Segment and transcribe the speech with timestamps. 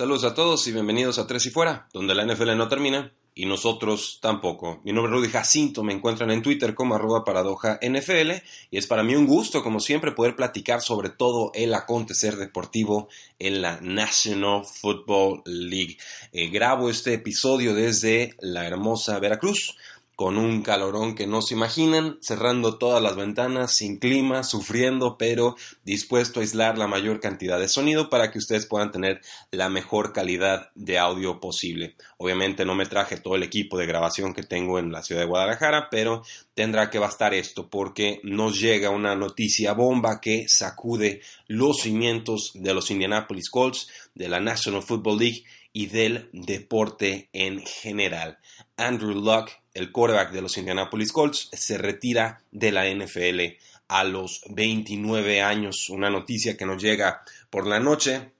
[0.00, 3.44] Saludos a todos y bienvenidos a Tres y Fuera, donde la NFL no termina y
[3.44, 4.80] nosotros tampoco.
[4.82, 8.30] Mi nombre es Rudy Jacinto, me encuentran en Twitter como arroba paradoja NFL
[8.70, 13.10] y es para mí un gusto, como siempre, poder platicar sobre todo el acontecer deportivo
[13.38, 15.98] en la National Football League.
[16.32, 19.76] Eh, grabo este episodio desde la hermosa Veracruz,
[20.20, 25.56] con un calorón que no se imaginan, cerrando todas las ventanas, sin clima, sufriendo, pero
[25.82, 30.12] dispuesto a aislar la mayor cantidad de sonido para que ustedes puedan tener la mejor
[30.12, 31.96] calidad de audio posible.
[32.18, 35.26] Obviamente no me traje todo el equipo de grabación que tengo en la ciudad de
[35.26, 41.78] Guadalajara, pero tendrá que bastar esto porque nos llega una noticia bomba que sacude los
[41.78, 48.38] cimientos de los Indianapolis Colts, de la National Football League y del deporte en general.
[48.80, 53.40] Andrew Luck el quarterback de los Indianapolis Colts, se retira de la NFL
[53.88, 55.88] a los 29 años.
[55.90, 58.32] Una noticia que nos llega por la noche,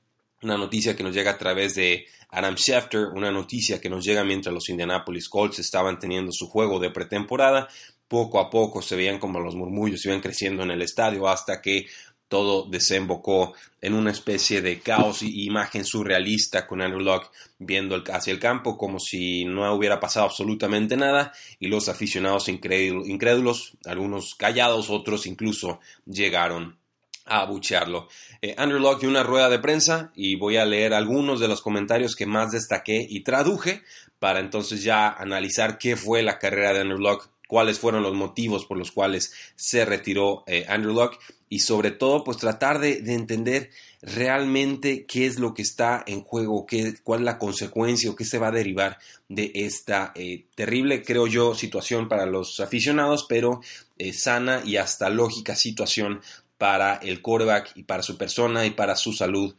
[0.42, 4.24] una noticia que nos llega a través de Adam Schefter, una noticia que nos llega
[4.24, 7.68] mientras los Indianapolis Colts estaban teniendo su juego de pretemporada.
[8.08, 11.86] Poco a poco se veían como los murmullos iban creciendo en el estadio hasta que
[12.30, 17.28] todo desembocó en una especie de caos y imagen surrealista con Andrew Locke
[17.58, 23.72] viendo hacia el campo como si no hubiera pasado absolutamente nada y los aficionados incrédulos,
[23.84, 26.78] algunos callados, otros incluso llegaron
[27.26, 28.08] a abuchearlo.
[28.40, 31.60] Eh, Andrew Locke dio una rueda de prensa y voy a leer algunos de los
[31.60, 33.82] comentarios que más destaqué y traduje
[34.20, 38.64] para entonces ya analizar qué fue la carrera de Andrew Locke, cuáles fueron los motivos
[38.64, 41.18] por los cuales se retiró eh, Andrew Locke
[41.48, 43.70] y sobre todo pues tratar de, entender
[44.02, 48.24] realmente qué es lo que está en juego, qué, cuál es la consecuencia o qué
[48.24, 53.60] se va a derivar de esta eh, terrible, creo yo, situación para los aficionados, pero
[53.98, 56.20] eh, sana y hasta lógica situación
[56.56, 59.56] para el quarterback y para su persona y para su salud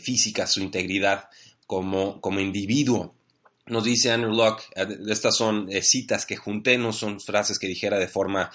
[0.00, 1.28] física, su integridad
[1.66, 3.17] como, como individuo.
[3.68, 4.64] Nos dice Andrew Locke,
[5.08, 8.50] estas son citas que junté, no son frases que dijera de forma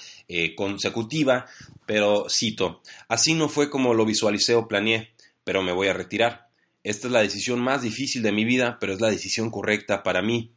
[0.55, 1.45] consecutiva,
[1.85, 5.13] pero cito, así no fue como lo visualicé o planeé,
[5.43, 6.49] pero me voy a retirar.
[6.83, 10.21] Esta es la decisión más difícil de mi vida, pero es la decisión correcta para
[10.23, 10.51] mí.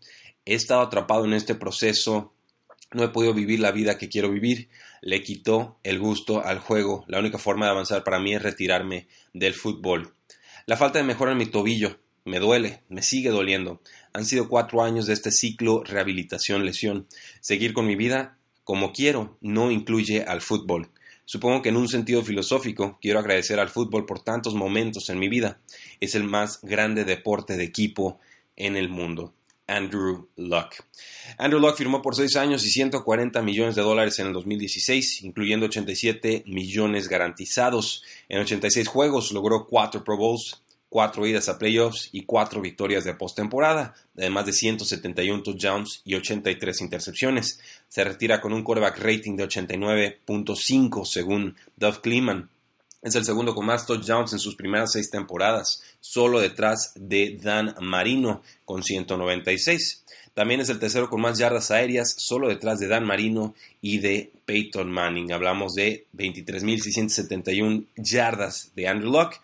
[0.46, 2.32] He estado atrapado en este proceso,
[2.92, 4.70] no he podido vivir la vida que quiero vivir,
[5.02, 7.04] le quitó el gusto al juego.
[7.08, 10.14] La única forma de avanzar para mí es retirarme del fútbol.
[10.64, 13.80] La falta de mejora en mi tobillo me duele, me sigue doliendo.
[14.16, 17.06] Han sido cuatro años de este ciclo rehabilitación-lesión.
[17.42, 20.88] Seguir con mi vida como quiero no incluye al fútbol.
[21.26, 25.28] Supongo que en un sentido filosófico quiero agradecer al fútbol por tantos momentos en mi
[25.28, 25.60] vida.
[26.00, 28.18] Es el más grande deporte de equipo
[28.56, 29.34] en el mundo.
[29.66, 30.76] Andrew Luck.
[31.36, 35.66] Andrew Luck firmó por seis años y 140 millones de dólares en el 2016, incluyendo
[35.66, 38.02] 87 millones garantizados.
[38.30, 40.62] En 86 juegos logró cuatro Pro Bowls,
[40.96, 46.80] cuatro idas a playoffs y cuatro victorias de postemporada, además de 171 touchdowns y 83
[46.80, 47.60] intercepciones.
[47.86, 52.48] Se retira con un quarterback rating de 89.5 según Duff Kleeman.
[53.02, 57.74] Es el segundo con más touchdowns en sus primeras seis temporadas, solo detrás de Dan
[57.82, 60.02] Marino con 196.
[60.32, 64.32] También es el tercero con más yardas aéreas, solo detrás de Dan Marino y de
[64.46, 65.30] Peyton Manning.
[65.30, 69.34] Hablamos de 23.671 yardas de Andrew Luck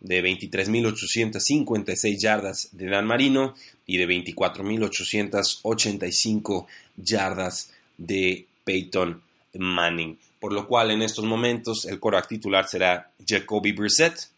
[0.00, 3.54] de 23.856 yardas de Dan Marino
[3.86, 6.66] y de 24.885
[6.96, 9.22] yardas de Peyton
[9.54, 10.18] Manning.
[10.40, 14.28] Por lo cual en estos momentos el coreback titular será Jacoby Brissett.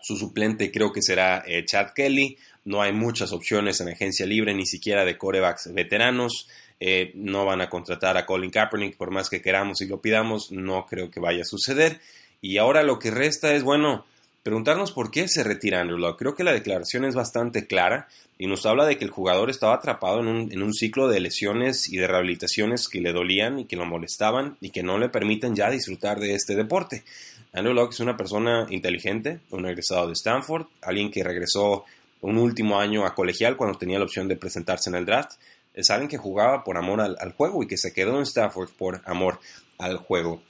[0.00, 2.38] Su suplente creo que será eh, Chad Kelly.
[2.64, 6.48] No hay muchas opciones en agencia libre, ni siquiera de corebacks veteranos.
[6.80, 10.52] Eh, no van a contratar a Colin Kaepernick por más que queramos y lo pidamos.
[10.52, 12.00] No creo que vaya a suceder.
[12.40, 14.06] Y ahora lo que resta es, bueno,
[14.48, 16.18] preguntarnos por qué se retira Andrew Luck.
[16.18, 18.08] Creo que la declaración es bastante clara
[18.38, 21.98] y nos habla de que el jugador estaba atrapado en un, ciclo de lesiones y
[21.98, 25.68] de rehabilitaciones que le dolían y que lo molestaban y que no le permiten ya
[25.68, 27.04] disfrutar de este deporte.
[27.52, 31.84] Andrew Luck es una persona inteligente, un egresado de Stanford, alguien que regresó
[32.22, 35.32] un último año a colegial cuando tenía la opción de presentarse en el draft.
[35.74, 39.02] Es alguien que jugaba por amor al, juego y que se quedó en Stanford por
[39.04, 39.40] amor
[39.76, 40.40] al juego.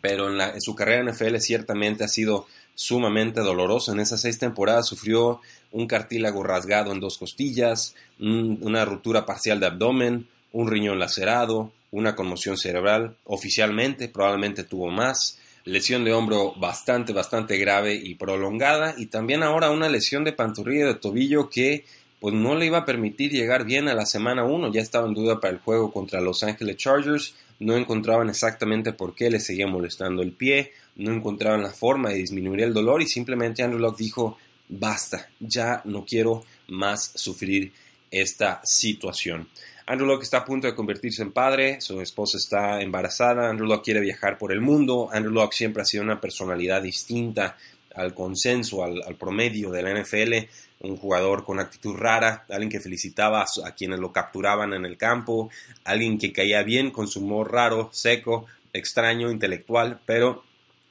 [0.00, 3.92] pero en, su carrera en NFL ciertamente ha sido sumamente doloroso.
[3.92, 5.40] En esas seis temporadas sufrió
[5.72, 12.14] un cartílago rasgado en dos costillas, una ruptura parcial de abdomen, un riñón lacerado, una
[12.14, 13.16] conmoción cerebral.
[13.24, 19.70] Oficialmente probablemente tuvo más, lesión de hombro bastante, bastante grave y prolongada, y también ahora
[19.70, 21.84] una lesión de pantorrilla de tobillo que
[22.20, 25.14] pues no le iba a permitir llegar bien a la semana 1, ya estaba en
[25.14, 29.66] duda para el juego contra Los Angeles Chargers, no encontraban exactamente por qué le seguía
[29.66, 33.98] molestando el pie, no encontraban la forma de disminuir el dolor y simplemente Andrew Locke
[33.98, 37.72] dijo, basta, ya no quiero más sufrir
[38.10, 39.48] esta situación.
[39.86, 43.84] Andrew Locke está a punto de convertirse en padre, su esposa está embarazada, Andrew Locke
[43.84, 47.56] quiere viajar por el mundo, Andrew Locke siempre ha sido una personalidad distinta
[47.94, 50.48] al consenso, al, promedio de la NFL,
[50.84, 55.50] un jugador con actitud rara, alguien que felicitaba a, quienes lo capturaban en el campo,
[55.84, 60.44] alguien que caía bien con su humor raro, seco, extraño, intelectual, pero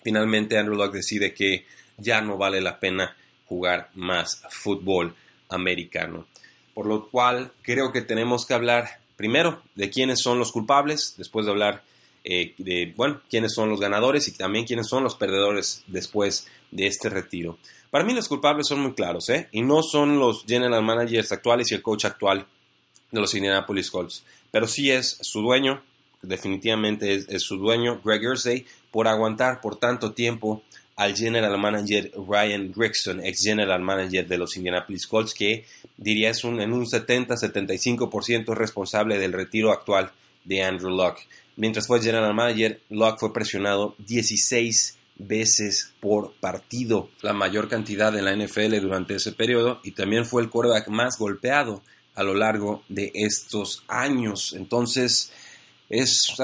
[0.03, 1.65] finalmente Andrew Locke decide que
[1.97, 5.15] ya no vale la pena jugar más fútbol
[5.49, 6.27] americano.
[6.73, 11.45] Por lo cual creo que tenemos que hablar primero de quiénes son los culpables, después
[11.45, 11.83] de hablar
[12.23, 16.87] eh, de, bueno, quiénes son los ganadores y también quiénes son los perdedores después de
[16.87, 17.57] este retiro.
[17.91, 19.49] Para mí los culpables son muy claros, ¿eh?
[19.51, 22.47] Y no son los general managers actuales y el coach actual
[23.11, 25.83] de los Indianapolis Colts, pero sí es su dueño,
[26.21, 30.63] definitivamente es, su dueño, Greg Ursay, por aguantar por tanto tiempo
[30.95, 35.65] al general manager Ryan Gregson, ex general manager de los Indianapolis Colts, que
[35.97, 40.11] diría es un, en un 70-75% responsable del retiro actual
[40.45, 41.17] de Andrew Luck.
[41.55, 48.25] Mientras fue general manager, Luck fue presionado 16 veces por partido, la mayor cantidad en
[48.25, 51.83] la NFL durante ese periodo, y también fue el quarterback más golpeado
[52.15, 54.53] a lo largo de estos años.
[54.53, 55.31] Entonces,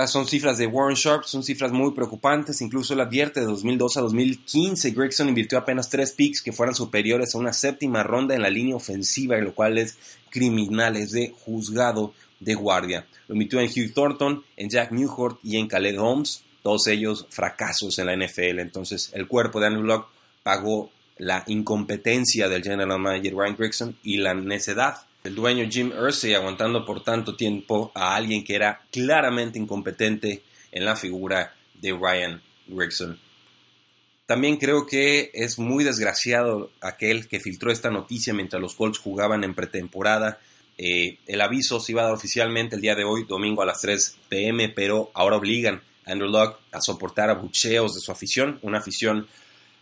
[0.08, 2.62] son cifras de Warren Sharp, son cifras muy preocupantes.
[2.62, 4.92] Incluso la advierte de 2002 a 2015.
[4.92, 8.76] Gregson invirtió apenas tres picks que fueran superiores a una séptima ronda en la línea
[8.76, 9.98] ofensiva, lo cual es
[10.30, 13.06] criminal, es de juzgado de guardia.
[13.28, 17.98] Lo invirtió en Hugh Thornton, en Jack Newhart y en Khaled Holmes, todos ellos fracasos
[18.00, 18.60] en la NFL.
[18.60, 20.10] Entonces, el cuerpo de Andrew Locke
[20.44, 26.34] pagó la incompetencia del general manager Ryan Gregson y la necedad el dueño Jim Irsay
[26.34, 32.42] aguantando por tanto tiempo a alguien que era claramente incompetente en la figura de Ryan
[32.68, 33.20] Gregson.
[34.26, 39.44] También creo que es muy desgraciado aquel que filtró esta noticia mientras los Colts jugaban
[39.44, 40.40] en pretemporada.
[40.82, 43.82] Eh, el aviso se iba a dar oficialmente el día de hoy, domingo a las
[43.82, 48.78] 3 pm, pero ahora obligan a Andrew Luck a soportar abucheos de su afición, una
[48.78, 49.28] afición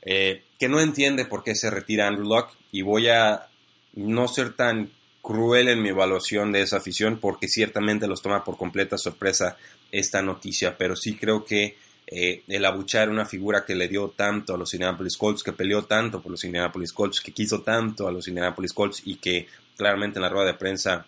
[0.01, 3.47] eh, que no entiende por qué se retira Andrew Luck y voy a
[3.94, 4.89] no ser tan
[5.21, 9.55] cruel en mi evaluación de esa afición porque ciertamente los toma por completa sorpresa
[9.91, 11.77] esta noticia, pero sí creo que
[12.07, 15.83] eh, el abuchar una figura que le dio tanto a los Indianapolis Colts, que peleó
[15.83, 19.45] tanto por los Indianapolis Colts, que quiso tanto a los Indianapolis Colts y que
[19.77, 21.06] claramente en la rueda de prensa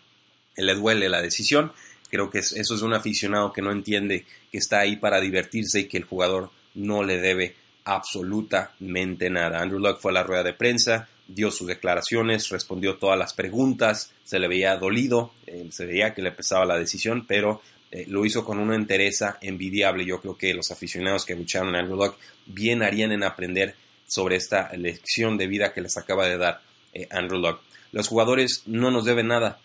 [0.56, 1.72] le duele la decisión,
[2.10, 5.88] creo que eso es un aficionado que no entiende que está ahí para divertirse y
[5.88, 7.56] que el jugador no le debe
[7.86, 9.62] absolutamente nada.
[9.62, 14.12] Andrew Luck fue a la rueda de prensa, dio sus declaraciones, respondió todas las preguntas,
[14.24, 17.62] se le veía dolido, eh, se veía que le pesaba la decisión, pero
[17.92, 20.06] eh, lo hizo con una entereza envidiable.
[20.06, 23.76] Yo creo que los aficionados que escucharon a Andrew Luck bien harían en aprender
[24.08, 26.62] sobre esta lección de vida que les acaba de dar
[26.94, 27.58] eh, Andrew.
[27.92, 29.60] Los jugadores no nos deben nada,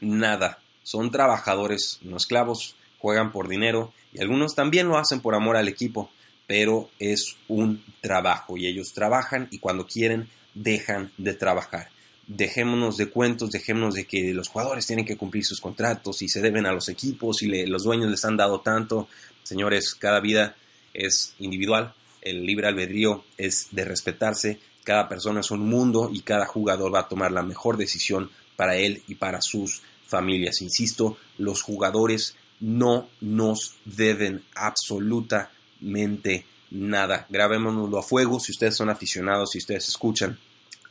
[0.00, 0.58] nada.
[0.82, 5.68] Son trabajadores, no esclavos, juegan por dinero y algunos también lo hacen por amor al
[5.68, 6.10] equipo,
[6.46, 11.88] pero es un trabajo y ellos trabajan y cuando quieren dejan de trabajar.
[12.26, 16.40] Dejémonos de cuentos, dejémonos de que los jugadores tienen que cumplir sus contratos y se
[16.40, 19.08] deben a los equipos y los dueños les han dado tanto.
[19.42, 20.56] Señores, cada vida
[20.94, 21.92] es individual,
[22.22, 27.00] el libre albedrío es de respetarse, cada persona es un mundo y cada jugador va
[27.00, 30.62] a tomar la mejor decisión para él y para sus familias.
[30.62, 37.26] Insisto, los jugadores no nos deben absolutamente nada.
[37.28, 38.38] Grabémonoslo a fuego.
[38.38, 40.38] Si ustedes son aficionados, si ustedes escuchan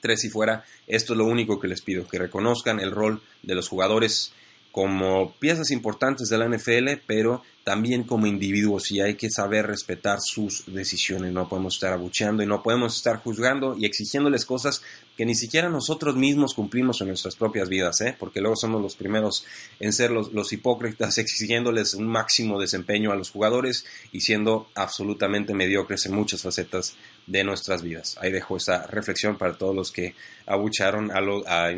[0.01, 3.55] tres y fuera, esto es lo único que les pido, que reconozcan el rol de
[3.55, 4.33] los jugadores
[4.73, 10.17] como piezas importantes de la NFL, pero también como individuos y hay que saber respetar
[10.19, 11.31] sus decisiones.
[11.31, 14.81] No podemos estar abucheando y no podemos estar juzgando y exigiéndoles cosas
[15.15, 18.15] que ni siquiera nosotros mismos cumplimos en nuestras propias vidas, ¿eh?
[18.17, 19.45] porque luego somos los primeros
[19.79, 25.53] en ser los, los hipócritas exigiéndoles un máximo desempeño a los jugadores y siendo absolutamente
[25.53, 26.95] mediocres en muchas facetas
[27.27, 28.17] de nuestras vidas.
[28.19, 30.15] Ahí dejo esa reflexión para todos los que
[30.45, 31.19] abucharon a,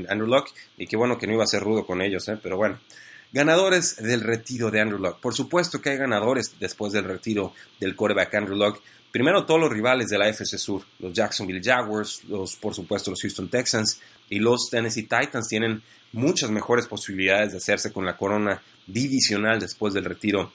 [0.10, 2.38] Andrew Locke y qué bueno que no iba a ser rudo con ellos, ¿eh?
[2.42, 2.80] pero bueno.
[3.34, 5.20] Ganadores del retiro de Andrew Luck.
[5.20, 8.82] Por supuesto que hay ganadores después del retiro del quarterback Andrew Luck.
[9.16, 13.22] Primero todos los rivales de la FC Sur, los Jacksonville Jaguars, los por supuesto los
[13.22, 15.82] Houston Texans y los Tennessee Titans tienen
[16.12, 20.52] muchas mejores posibilidades de hacerse con la corona divisional después del retiro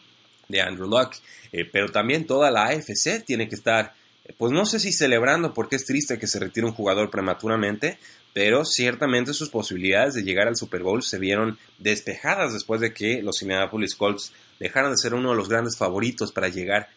[0.46, 1.14] de Andrew Luck.
[1.52, 3.94] Eh, pero también toda la AFC tiene que estar,
[4.36, 7.98] pues no sé si celebrando porque es triste que se retire un jugador prematuramente,
[8.34, 13.22] pero ciertamente sus posibilidades de llegar al Super Bowl se vieron despejadas después de que
[13.22, 16.90] los Indianapolis Colts dejaron de ser uno de los grandes favoritos para llegar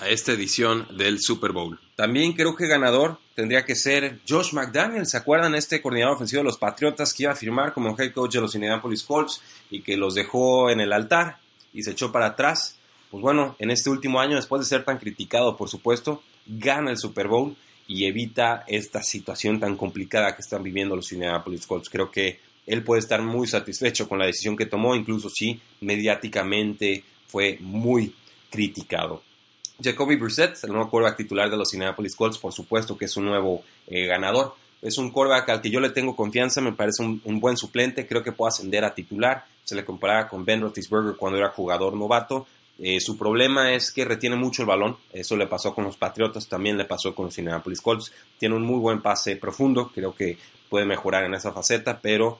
[0.00, 1.78] a esta edición del Super Bowl.
[1.94, 5.06] También creo que ganador tendría que ser Josh McDaniel.
[5.06, 8.34] ¿Se acuerdan este coordinador ofensivo de los Patriotas que iba a firmar como head coach
[8.34, 11.38] de los Indianapolis Colts y que los dejó en el altar
[11.74, 12.78] y se echó para atrás?
[13.10, 16.96] Pues bueno, en este último año, después de ser tan criticado, por supuesto, gana el
[16.96, 17.54] Super Bowl
[17.86, 21.90] y evita esta situación tan complicada que están viviendo los Indianapolis Colts.
[21.90, 27.04] Creo que él puede estar muy satisfecho con la decisión que tomó, incluso si mediáticamente
[27.26, 28.14] fue muy
[28.48, 29.22] criticado.
[29.82, 33.24] Jacoby Brissett, el nuevo quarterback titular de los Indianapolis Colts, por supuesto que es un
[33.24, 34.54] nuevo eh, ganador.
[34.82, 38.22] Es un quarterback al que yo le tengo confianza, me parece un, buen suplente, creo
[38.22, 39.44] que puede ascender a titular.
[39.64, 42.46] Se le comparaba con Ben Roethlisberger cuando era jugador novato.
[42.78, 44.96] Eh, su problema es que retiene mucho el balón.
[45.12, 48.12] Eso le pasó con los Patriotas, también le pasó con los Indianapolis Colts.
[48.38, 50.38] Tiene un muy buen pase profundo, creo que
[50.70, 52.38] puede mejorar en esa faceta, pero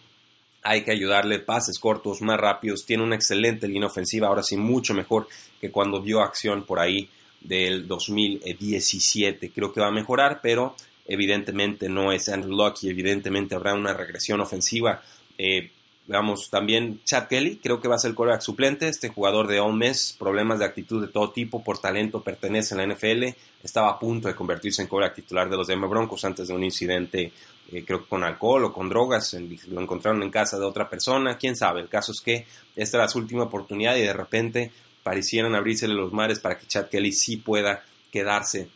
[0.63, 2.87] hay que ayudarle pases cortos, más rápidos.
[2.87, 5.29] Tiene una excelente línea ofensiva, ahora sí mucho mejor
[5.61, 7.09] que cuando vio acción por ahí
[7.41, 9.51] del 2017.
[9.51, 10.75] Creo que va a mejorar, pero
[11.07, 15.03] evidentemente no es Andrew Luck y evidentemente habrá una regresión ofensiva.
[15.39, 15.71] Eh,
[16.11, 18.89] Veamos también Chad Kelly, creo que va a ser el quarterback suplente.
[18.89, 22.79] Este jugador de Ole Miss, problemas de actitud de todo tipo, por talento pertenece a
[22.79, 23.27] la NFL.
[23.63, 26.65] Estaba a punto de convertirse en quarterback titular de los Denver Broncos antes de un
[26.65, 27.33] incidente,
[27.71, 29.37] eh, creo que con alcohol o con drogas.
[29.69, 31.81] Lo encontraron en casa de otra persona, quién sabe.
[31.81, 32.45] El caso es que
[32.75, 36.89] esta era su última oportunidad y de repente parecieran abrírsele los mares para que Chad
[36.89, 38.69] Kelly sí pueda quedarse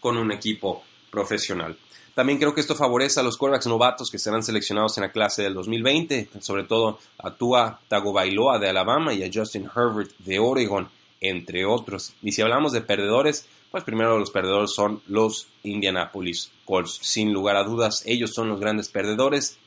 [0.00, 1.76] con un equipo profesional.
[2.14, 5.42] También creo que esto favorece a los quarterbacks novatos que serán seleccionados en la clase
[5.42, 10.90] del 2020, sobre todo a Tua Tagovailoa de Alabama y a Justin Herbert de Oregon,
[11.20, 12.12] entre otros.
[12.22, 16.98] Y si hablamos de perdedores, pues primero los perdedores son los Indianapolis Colts.
[17.00, 19.58] Sin lugar a dudas, ellos son los grandes perdedores.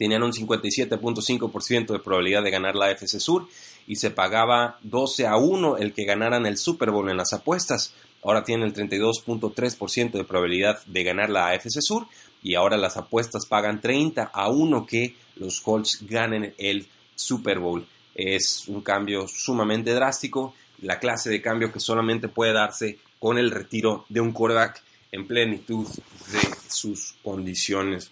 [0.00, 3.48] Tenían un 57.5% de probabilidad de ganar la FC Sur
[3.86, 7.92] y se pagaba 12 a 1 el que ganaran el Super Bowl en las apuestas
[8.22, 12.06] ahora tienen el 32.3% de probabilidad de ganar la AFC Sur
[12.42, 17.86] y ahora las apuestas pagan 30 a 1 que los Colts ganen el Super Bowl.
[18.14, 23.50] Es un cambio sumamente drástico, la clase de cambio que solamente puede darse con el
[23.50, 25.86] retiro de un quarterback en plenitud
[26.32, 26.38] de
[26.68, 28.10] sus condiciones.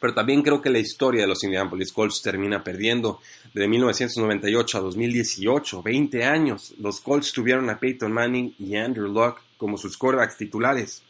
[0.00, 3.20] Pero también creo que la historia de los Indianapolis Colts termina perdiendo.
[3.52, 9.42] De 1998 a 2018, 20 años, los Colts tuvieron a Peyton Manning y Andrew Luck
[9.58, 11.02] como sus quarterbacks titulares.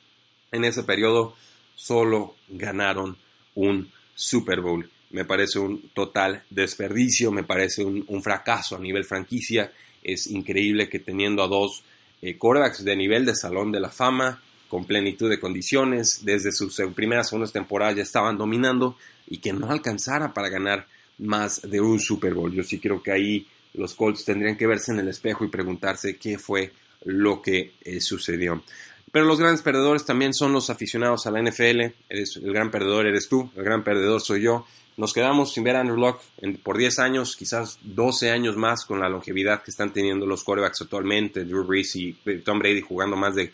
[0.50, 1.36] En ese periodo
[1.76, 3.16] solo ganaron
[3.54, 4.90] un Super Bowl.
[5.10, 9.72] Me parece un total desperdicio, me parece un, fracaso a nivel franquicia.
[10.02, 11.84] Es increíble que teniendo a dos
[12.22, 16.80] eh, quarterbacks de nivel de Salón de la Fama, con plenitud de condiciones, desde sus
[16.94, 18.96] primeras segundas temporadas ya estaban dominando
[19.26, 20.86] y que no alcanzara para ganar
[21.18, 22.52] más de un Super Bowl.
[22.52, 26.16] Yo sí creo que ahí los Colts tendrían que verse en el espejo y preguntarse
[26.16, 26.72] qué fue
[27.04, 28.62] lo que eh, sucedió.
[29.10, 31.92] Pero los grandes perdedores también son los aficionados a la NFL.
[32.08, 34.66] Eres, el gran perdedor eres tú, el gran perdedor soy yo.
[34.96, 36.20] Nos quedamos sin ver a Andrew Luck
[36.62, 40.82] por 10 años, quizás 12 años más con la longevidad que están teniendo los quarterbacks
[40.82, 42.12] actualmente, Drew Brees y
[42.44, 43.52] Tom Brady jugando más de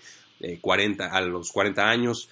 [0.60, 2.28] 40, a los 40 años.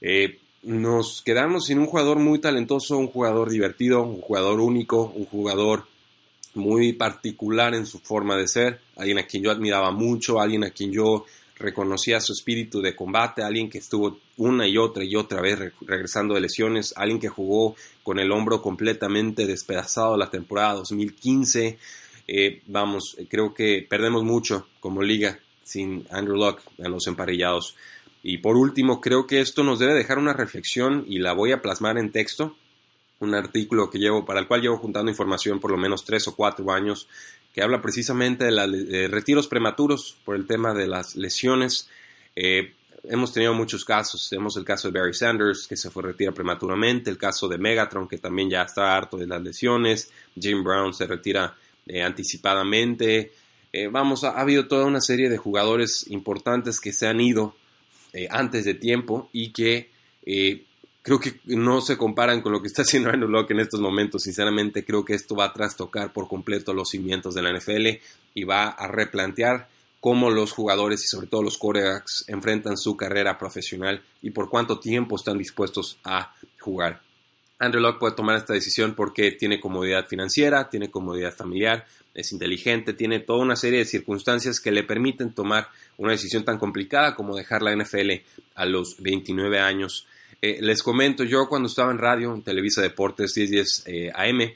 [0.00, 5.26] Eh, nos quedamos sin un jugador muy talentoso, un jugador divertido, un jugador único, un
[5.26, 5.86] jugador
[6.54, 10.70] muy particular en su forma de ser, alguien a quien yo admiraba mucho, alguien a
[10.70, 11.24] quien yo
[11.56, 16.34] reconocía su espíritu de combate, alguien que estuvo una y otra y otra vez regresando
[16.34, 21.78] de lesiones, alguien que jugó con el hombro completamente despedazado la temporada 2015.
[22.28, 27.76] Eh, vamos, creo que perdemos mucho como liga sin Andrew Luck en los emparellados.
[28.22, 31.60] Y por último, creo que esto nos debe dejar una reflexión y la voy a
[31.60, 32.56] plasmar en texto.
[33.18, 36.36] Un artículo que llevo, para el cual llevo juntando información por lo menos tres o
[36.36, 37.08] cuatro años,
[37.52, 41.88] que habla precisamente de, los retiros prematuros por el tema de las lesiones.
[42.34, 44.28] Eh, hemos tenido muchos casos.
[44.28, 48.08] Tenemos el caso de Barry Sanders, que se fue retira prematuramente, el caso de Megatron,
[48.08, 51.54] que también ya está harto de las lesiones, Jim Brown se retira
[51.86, 53.32] eh, anticipadamente,
[53.72, 57.54] eh, vamos, ha, habido toda una serie de jugadores importantes que se han ido
[58.12, 59.90] eh, antes de tiempo y que
[60.26, 60.64] eh,
[61.00, 64.24] creo que no se comparan con lo que está haciendo Andrew Locke en estos momentos.
[64.24, 67.88] Sinceramente, creo que esto va a trastocar por completo los cimientos de la NFL
[68.34, 69.68] y va a replantear
[70.00, 74.80] cómo los jugadores y sobre todo los corebacks enfrentan su carrera profesional y por cuánto
[74.80, 77.00] tiempo están dispuestos a jugar.
[77.58, 82.92] Andrew Locke puede tomar esta decisión porque tiene comodidad financiera, tiene comodidad familiar, es inteligente,
[82.92, 87.36] tiene toda una serie de circunstancias que le permiten tomar una decisión tan complicada como
[87.36, 88.10] dejar la NFL
[88.54, 90.06] a los 29 años.
[90.42, 94.52] Eh, les comento, yo cuando estaba en radio, en Televisa Deportes 1010 eh, AM,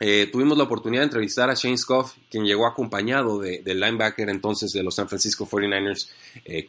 [0.00, 4.70] eh, tuvimos la oportunidad de entrevistar a Shane Scoff, quien llegó acompañado del linebacker entonces
[4.70, 6.08] de los San Francisco 49ers,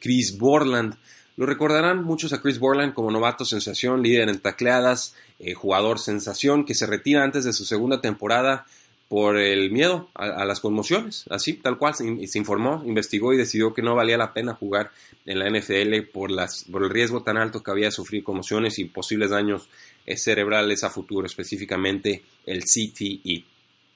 [0.02, 0.96] Chris Borland.
[1.38, 5.16] Lo recordarán muchos a Chris Borland como novato sensación, líder en tacleadas,
[5.56, 8.66] jugador sensación que se retira antes de su segunda temporada
[9.10, 12.06] por el miedo a, las conmociones, así, tal cual, se,
[12.38, 14.92] informó, investigó y decidió que no valía la pena jugar
[15.26, 18.78] en la NFL por, las, por el riesgo tan alto que había de sufrir conmociones
[18.78, 19.68] y posibles daños
[20.06, 23.44] eh, cerebrales a futuro, específicamente el CTE.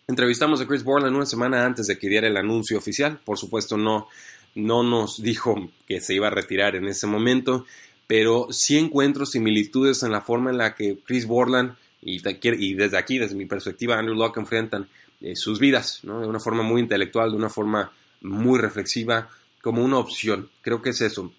[0.08, 3.78] Entrevistamos a Chris Borland una semana antes de que diera el anuncio oficial, por supuesto
[3.78, 4.08] no,
[4.56, 7.68] no nos dijo que se iba a retirar en ese momento,
[8.08, 13.18] pero sí encuentro similitudes en la forma en la que Chris Borland y desde aquí,
[13.18, 14.90] desde mi perspectiva, Andrew Locke enfrentan
[15.24, 19.30] eh, sus vidas, de una forma muy intelectual, de una forma muy reflexiva,
[19.62, 20.50] como una opción.
[20.62, 21.32] Creo que es eso.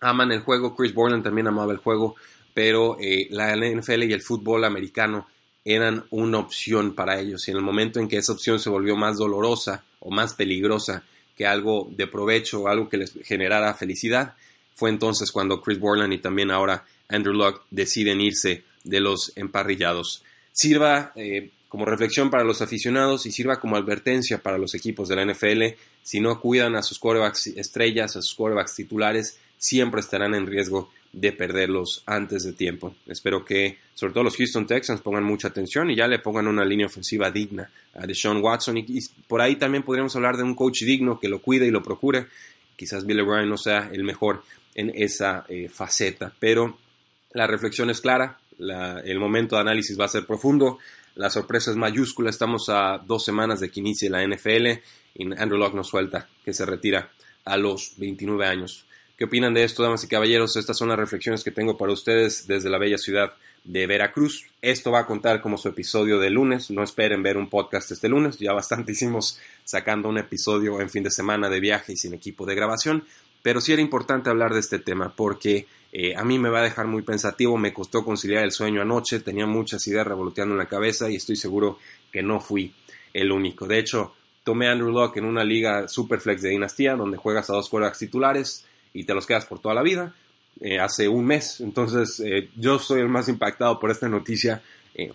[0.00, 2.16] Aman el juego, Chris Borland también amaba el juego,
[2.52, 5.28] pero eh, la NFL y el fútbol americano
[5.64, 7.46] eran una opción para ellos.
[7.46, 11.04] Y en el momento en que esa opción se volvió más dolorosa o más peligrosa
[11.36, 14.34] que algo de provecho o algo que les generara felicidad,
[14.74, 20.24] fue entonces cuando Chris Borland y también ahora Andrew Locke deciden irse de los emparrillados.
[20.50, 25.16] Sirva eh, como reflexión para los aficionados y sirva como advertencia para los equipos de
[25.16, 25.76] la NFL.
[26.02, 30.90] Si no cuidan a sus corebacks estrellas, a sus corebacks titulares, siempre estarán en riesgo
[31.12, 32.94] de perderlos antes de tiempo.
[33.06, 36.64] Espero que, sobre todo los Houston Texans, pongan mucha atención y ya le pongan una
[36.64, 38.78] línea ofensiva digna a Deshaun Watson.
[38.78, 41.82] Y, por ahí también podríamos hablar de un coach digno que lo cuide y lo
[41.82, 42.26] procure.
[42.76, 44.42] Quizás Bill O'Brien no sea el mejor
[44.74, 46.78] en esa eh, faceta, pero
[47.32, 50.78] la reflexión es clara, el momento de análisis va a ser profundo.
[51.18, 52.30] La sorpresa es mayúscula.
[52.30, 54.68] Estamos a dos semanas de que inicie la NFL
[55.16, 57.10] y Andrew Locke nos suelta que se retira
[57.44, 58.86] a los 29 años.
[59.16, 60.54] ¿Qué opinan de esto, damas y caballeros?
[60.54, 63.32] Estas son las reflexiones que tengo para ustedes desde la bella ciudad
[63.64, 64.46] de Veracruz.
[64.62, 66.70] Esto va a contar como su episodio de lunes.
[66.70, 68.38] No esperen ver un podcast este lunes.
[68.38, 72.46] Ya bastante hicimos sacando un episodio en fin de semana de viaje y sin equipo
[72.46, 73.02] de grabación.
[73.42, 76.64] Pero sí era importante hablar de este tema porque eh, a mí me va a
[76.64, 80.66] dejar muy pensativo, me costó conciliar el sueño anoche, tenía muchas ideas revoloteando en la
[80.66, 81.78] cabeza y estoy seguro
[82.12, 82.74] que no fui
[83.14, 83.66] el único.
[83.66, 87.54] De hecho, tomé a Andrew Locke en una liga Superflex de dinastía donde juegas a
[87.54, 90.14] dos quarterbacks titulares y te los quedas por toda la vida.
[90.60, 94.62] Eh, hace un mes, entonces eh, yo soy el más impactado por esta noticia.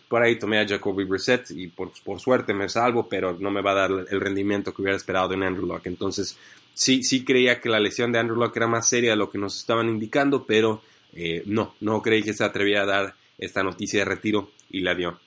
[0.08, 3.62] por ahí tomé a Jacoby Brissett y por, por, suerte me salvo, pero no me
[3.62, 5.88] va a dar el rendimiento que hubiera esperado de Andrew Locke.
[5.88, 6.38] Entonces,
[6.74, 9.38] sí, sí creía que la lesión de Andrew Locke era más seria de lo que
[9.38, 10.82] nos estaban indicando, pero
[11.14, 14.96] eh, no, no creí que se atrevía a dar esta noticia de retiro y la
[14.96, 15.20] dio.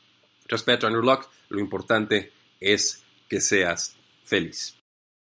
[0.48, 4.76] Respeto a Andrew Locke, lo importante es que seas feliz.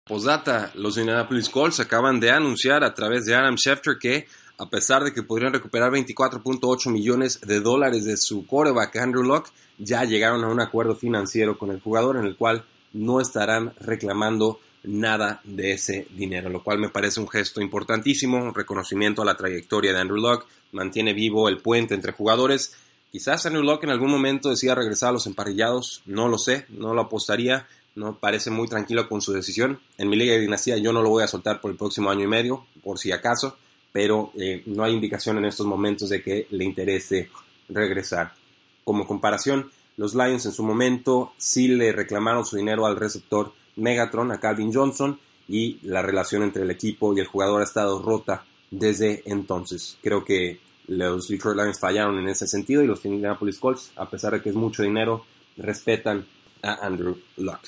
[0.07, 4.27] Posdata, los Indianapolis Colts acaban de anunciar a través de Adam Schefter que
[4.59, 9.51] a pesar de que podrían recuperar 24.8 millones de dólares de su quarterback Andrew Locke,
[9.79, 14.61] ya llegaron a un acuerdo financiero con el jugador en el cual no estarán reclamando
[14.85, 19.37] nada de ese dinero, lo cual me parece un gesto importantísimo, un reconocimiento a la
[19.37, 22.77] trayectoria de Andrew Locke, mantiene vivo el puente entre jugadores.
[23.11, 26.95] Quizás Andrew Locke en algún momento decida regresar a los emparrillados, no lo sé, no
[26.95, 29.81] lo apostaría, no parece muy tranquilo con su decisión.
[29.99, 32.25] En mi liga de dinastía yo no lo voy a soltar por el próximo año
[32.25, 33.57] y medio, por si acaso,
[33.93, 37.31] pero eh, no hay indicación en estos momentos de que le interese
[37.69, 38.35] regresar.
[38.83, 44.33] Como comparación, los Lions en su momento sí le reclamaron su dinero al receptor Megatron
[44.33, 48.45] a Calvin Johnson y la relación entre el equipo y el jugador ha estado rota
[48.71, 49.99] desde entonces.
[50.03, 54.35] Creo que los Detroit Lions fallaron en ese sentido y los Indianapolis Colts, a pesar
[54.35, 55.25] de que es mucho dinero,
[55.57, 56.27] respetan
[56.63, 57.61] a Andrew Luck.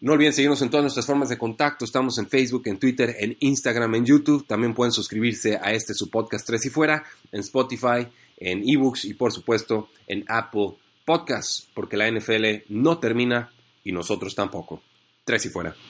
[0.00, 1.84] No olviden seguirnos en todas nuestras formas de contacto.
[1.84, 4.46] Estamos en Facebook, en Twitter, en Instagram, en YouTube.
[4.46, 9.14] También pueden suscribirse a este su podcast Tres y Fuera, en Spotify, en eBooks y
[9.14, 10.74] por supuesto en Apple
[11.04, 13.50] Podcasts, porque la NFL no termina
[13.82, 14.82] y nosotros tampoco.
[15.28, 15.78] Tres y fuera.